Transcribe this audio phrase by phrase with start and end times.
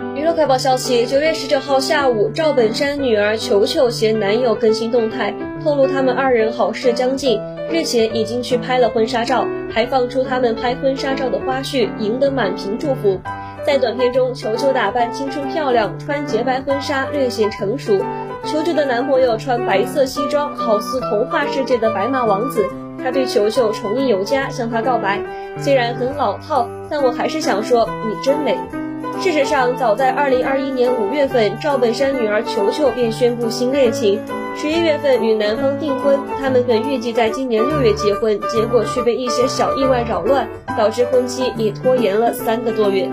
[0.00, 7.38] 娱乐快报消息：九月十九号下午，赵本山女儿球球携男友更新动态，透露他们二人好事将近，
[7.70, 13.20] 日前已经去拍了婚纱照，还放出他们拍婚纱照的花絮，赢得满屏祝福。
[13.66, 17.98] 在短片中，球球打扮青春漂亮，穿洁白婚纱略显成熟。
[18.46, 22.64] 球球的男朋友穿白色西装，好似童话世界的白马王子。
[23.02, 25.20] 他对球球宠溺有加，向她告白。
[25.58, 28.58] 虽然很老套，但我还是想说你真美。
[29.20, 34.18] 事实上，早在2021年5月份，赵本山女儿球球便宣布新恋情，
[34.56, 36.18] 十一月份与男方订婚。
[36.40, 43.10] 他们本预计在今年六月结婚，结果却被一些小意外扰乱，导致婚期已拖延了三个多月。